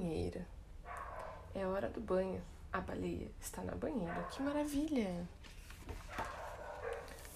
[0.00, 0.46] banheira.
[1.54, 2.42] É hora do banho.
[2.72, 4.22] A baleia está na banheira.
[4.30, 5.28] Que maravilha!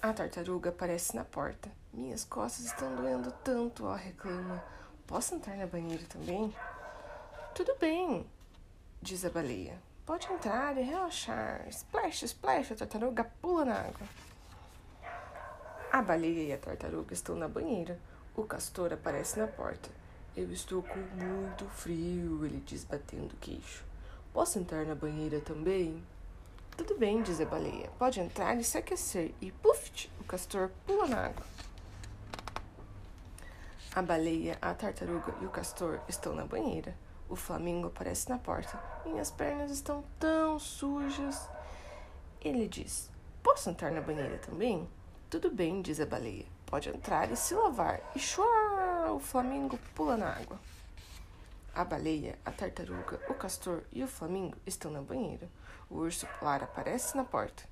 [0.01, 1.69] A tartaruga aparece na porta.
[1.93, 4.63] Minhas costas estão doendo tanto, ó, reclama.
[5.05, 6.53] Posso entrar na banheira também?
[7.53, 8.25] Tudo bem,
[9.01, 9.79] diz a baleia.
[10.05, 11.67] Pode entrar e relaxar.
[11.69, 14.07] Splash, splash, a tartaruga pula na água.
[15.91, 17.99] A baleia e a tartaruga estão na banheira.
[18.35, 19.89] O castor aparece na porta.
[20.35, 23.85] Eu estou com muito frio, ele diz batendo o queixo.
[24.33, 26.03] Posso entrar na banheira também?
[26.75, 27.89] Tudo bem, diz a baleia.
[27.97, 29.33] Pode entrar e se aquecer.
[29.39, 31.45] E puff, o castor pula na água.
[33.95, 36.93] A baleia, a tartaruga e o castor estão na banheira.
[37.29, 38.77] O flamingo aparece na porta.
[39.05, 41.47] Minhas pernas estão tão sujas.
[42.41, 43.09] Ele diz:
[43.41, 44.85] Posso entrar na banheira também?
[45.29, 46.45] Tudo bem, diz a baleia.
[46.65, 48.01] Pode entrar e se lavar.
[48.13, 48.45] E chua,
[49.15, 50.59] o flamingo pula na água.
[51.73, 55.49] A baleia, a tartaruga, o castor e o flamingo estão na banheira.
[55.89, 57.63] O urso polar aparece na porta.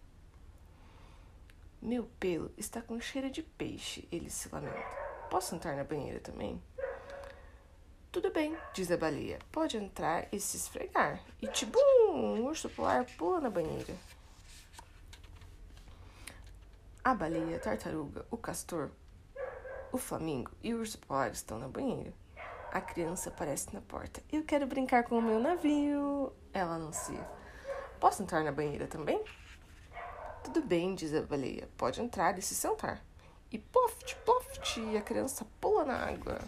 [1.82, 4.88] Meu pelo está com cheiro de peixe, ele se lamenta.
[5.30, 6.64] Posso entrar na banheira também?
[8.10, 9.38] Tudo bem, diz a baleia.
[9.52, 11.22] Pode entrar e se esfregar.
[11.42, 11.82] E tibum,
[12.14, 13.94] um urso polar pula na banheira.
[17.04, 18.92] A baleia, a tartaruga, o castor,
[19.94, 22.12] o flamingo e o urso polar estão na banheira.
[22.72, 24.24] A criança aparece na porta.
[24.32, 27.24] Eu quero brincar com o meu navio, ela anuncia.
[28.00, 29.24] Posso entrar na banheira também?
[30.44, 31.70] Tudo bem, diz a baleia.
[31.78, 33.02] Pode entrar e se sentar.
[33.52, 36.40] E poft, poft, a criança pula na água.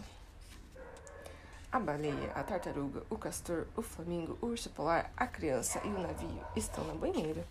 [1.70, 6.00] A baleia, a tartaruga, o castor, o flamingo, o urso polar, a criança e o
[6.00, 7.46] navio estão na banheira.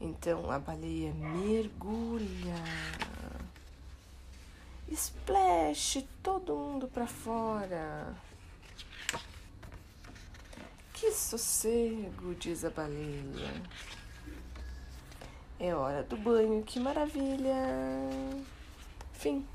[0.00, 2.54] Então a baleia mergulha.
[4.92, 8.14] Splash, todo mundo para fora.
[10.92, 13.62] Que sossego, diz a baleia.
[15.58, 17.54] É hora do banho, que maravilha.
[19.14, 19.46] Fim.